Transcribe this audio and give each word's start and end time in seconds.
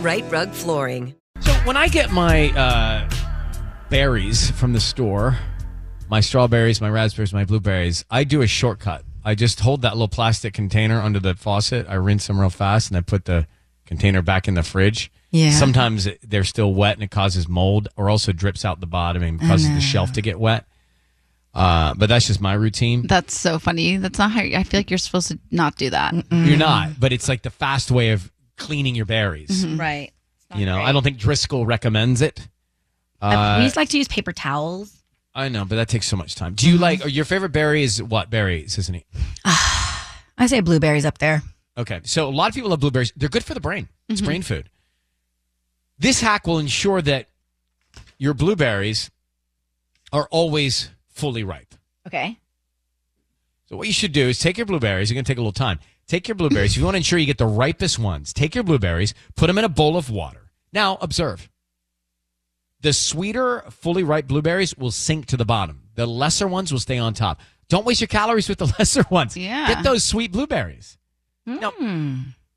Rite 0.00 0.30
Rug 0.30 0.50
Flooring. 0.52 1.14
So 1.40 1.52
when 1.64 1.76
I 1.76 1.88
get 1.88 2.10
my 2.10 2.48
uh, 2.58 3.10
berries 3.90 4.50
from 4.52 4.72
the 4.72 4.80
store, 4.80 5.38
my 6.08 6.20
strawberries, 6.20 6.80
my 6.80 6.88
raspberries, 6.88 7.34
my 7.34 7.44
blueberries, 7.44 8.04
I 8.10 8.24
do 8.24 8.40
a 8.40 8.46
shortcut. 8.46 9.04
I 9.22 9.34
just 9.34 9.60
hold 9.60 9.82
that 9.82 9.92
little 9.92 10.08
plastic 10.08 10.54
container 10.54 11.00
under 11.02 11.20
the 11.20 11.34
faucet. 11.34 11.86
I 11.86 11.94
rinse 11.94 12.26
them 12.26 12.40
real 12.40 12.48
fast, 12.48 12.88
and 12.88 12.96
I 12.96 13.02
put 13.02 13.26
the 13.26 13.46
container 13.84 14.22
back 14.22 14.48
in 14.48 14.54
the 14.54 14.62
fridge. 14.62 15.12
Yeah. 15.32 15.50
Sometimes 15.50 16.08
they're 16.22 16.44
still 16.44 16.72
wet, 16.72 16.94
and 16.94 17.02
it 17.02 17.10
causes 17.10 17.46
mold, 17.46 17.88
or 17.96 18.08
also 18.08 18.32
drips 18.32 18.64
out 18.64 18.80
the 18.80 18.86
bottom 18.86 19.22
and 19.22 19.38
causes 19.38 19.68
the 19.68 19.80
shelf 19.82 20.12
to 20.12 20.22
get 20.22 20.40
wet. 20.40 20.64
Uh, 21.52 21.92
but 21.94 22.08
that's 22.08 22.26
just 22.26 22.40
my 22.40 22.54
routine. 22.54 23.06
That's 23.06 23.38
so 23.38 23.58
funny. 23.58 23.98
That's 23.98 24.18
not 24.18 24.30
how 24.30 24.40
I 24.40 24.62
feel 24.62 24.80
like 24.80 24.90
you're 24.90 24.98
supposed 24.98 25.28
to 25.28 25.38
not 25.50 25.76
do 25.76 25.90
that. 25.90 26.14
You're 26.30 26.56
not, 26.56 26.98
but 26.98 27.12
it's 27.12 27.28
like 27.28 27.42
the 27.42 27.50
fast 27.50 27.90
way 27.90 28.10
of 28.12 28.32
cleaning 28.60 28.94
your 28.94 29.06
berries. 29.06 29.64
Mm-hmm. 29.64 29.80
Right. 29.80 30.12
You 30.54 30.66
know, 30.66 30.80
I 30.80 30.92
don't 30.92 31.02
think 31.02 31.16
Driscoll 31.16 31.64
recommends 31.64 32.22
it. 32.22 32.48
Uh, 33.20 33.56
we 33.58 33.64
just 33.64 33.76
like 33.76 33.88
to 33.90 33.98
use 33.98 34.08
paper 34.08 34.32
towels. 34.32 34.96
I 35.34 35.48
know, 35.48 35.64
but 35.64 35.76
that 35.76 35.88
takes 35.88 36.06
so 36.06 36.16
much 36.16 36.34
time. 36.34 36.54
Do 36.54 36.66
you 36.66 36.74
mm-hmm. 36.74 36.82
like 36.82 37.04
or 37.04 37.08
your 37.08 37.24
favorite 37.24 37.50
berry 37.50 37.82
is 37.82 38.02
what 38.02 38.30
berries, 38.30 38.78
isn't 38.78 38.94
it? 38.94 39.04
I 39.44 40.46
say 40.46 40.60
blueberries 40.60 41.04
up 41.04 41.18
there. 41.18 41.42
Okay, 41.78 42.00
so 42.04 42.28
a 42.28 42.30
lot 42.30 42.48
of 42.48 42.54
people 42.54 42.70
love 42.70 42.80
blueberries. 42.80 43.12
They're 43.16 43.28
good 43.28 43.44
for 43.44 43.54
the 43.54 43.60
brain. 43.60 43.88
It's 44.08 44.20
mm-hmm. 44.20 44.26
brain 44.26 44.42
food. 44.42 44.68
This 45.98 46.20
hack 46.20 46.46
will 46.46 46.58
ensure 46.58 47.00
that 47.02 47.28
your 48.18 48.34
blueberries 48.34 49.10
are 50.12 50.26
always 50.30 50.90
fully 51.08 51.44
ripe. 51.44 51.74
Okay. 52.06 52.38
So 53.66 53.76
what 53.76 53.86
you 53.86 53.92
should 53.92 54.12
do 54.12 54.28
is 54.28 54.38
take 54.38 54.56
your 54.56 54.66
blueberries. 54.66 55.10
You're 55.10 55.14
going 55.14 55.24
to 55.24 55.30
take 55.30 55.38
a 55.38 55.42
little 55.42 55.52
time. 55.52 55.78
Take 56.10 56.26
your 56.26 56.34
blueberries. 56.34 56.72
if 56.72 56.78
you 56.78 56.84
want 56.84 56.94
to 56.94 56.96
ensure 56.96 57.20
you 57.20 57.26
get 57.26 57.38
the 57.38 57.46
ripest 57.46 57.96
ones, 57.96 58.32
take 58.32 58.56
your 58.56 58.64
blueberries, 58.64 59.14
put 59.36 59.46
them 59.46 59.58
in 59.58 59.64
a 59.64 59.68
bowl 59.68 59.96
of 59.96 60.10
water. 60.10 60.50
Now 60.72 60.98
observe. 61.00 61.48
The 62.80 62.92
sweeter, 62.92 63.62
fully 63.70 64.02
ripe 64.02 64.26
blueberries 64.26 64.76
will 64.76 64.90
sink 64.90 65.26
to 65.26 65.36
the 65.36 65.44
bottom. 65.44 65.82
The 65.94 66.06
lesser 66.06 66.48
ones 66.48 66.72
will 66.72 66.80
stay 66.80 66.98
on 66.98 67.14
top. 67.14 67.40
Don't 67.68 67.86
waste 67.86 68.00
your 68.00 68.08
calories 68.08 68.48
with 68.48 68.58
the 68.58 68.66
lesser 68.78 69.04
ones. 69.08 69.36
Yeah. 69.36 69.68
Get 69.72 69.84
those 69.84 70.02
sweet 70.02 70.32
blueberries. 70.32 70.98
Now, 71.46 71.72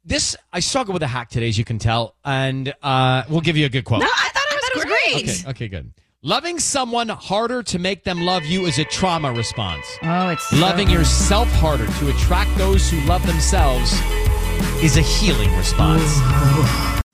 this 0.04 0.36
I 0.52 0.60
struggle 0.60 0.94
with 0.94 1.04
a 1.04 1.08
hack 1.08 1.30
today, 1.30 1.48
as 1.48 1.56
you 1.56 1.64
can 1.64 1.78
tell, 1.78 2.16
and 2.26 2.74
uh, 2.82 3.24
we'll 3.30 3.42
give 3.42 3.56
you 3.56 3.68
a 3.68 3.70
good 3.70 3.86
quote. 3.86 4.02
No, 4.02 4.08
I 4.08 4.30
thought 4.30 4.46
it 4.50 4.76
was, 4.76 4.86
great. 4.86 5.30
Okay, 5.30 5.50
okay, 5.52 5.68
good. 5.68 5.94
Loving 6.26 6.58
someone 6.58 7.10
harder 7.10 7.62
to 7.64 7.78
make 7.80 8.06
them 8.06 8.22
love 8.22 8.46
you 8.46 8.66
is 8.66 8.80
a 8.80 8.86
trauma 8.86 9.34
response. 9.34 9.86
Oh, 10.04 10.30
it's 10.30 10.48
so- 10.50 10.56
Loving 10.56 10.90
yourself 10.90 11.50
harder 11.56 11.86
to 11.86 12.10
attract 12.12 12.58
those 12.58 12.90
who 12.90 13.02
love 13.02 13.28
themselves 13.28 13.92
is 14.82 14.96
a 14.96 15.02
healing 15.02 15.54
response. 15.58 17.03